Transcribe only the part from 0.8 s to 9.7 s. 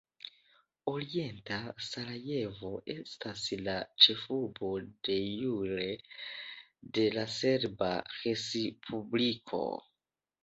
Orienta Sarajevo estas la ĉefurbo "de jure" de la Serba Respubliko.